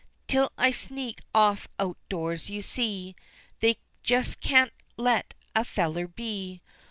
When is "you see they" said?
2.49-3.75